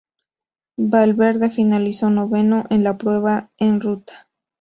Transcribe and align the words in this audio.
Valverde 0.77 1.51
finalizó 1.51 2.09
noveno 2.09 2.63
en 2.71 2.83
la 2.83 2.97
prueba 2.97 3.51
en 3.59 3.79
ruta. 3.81 4.27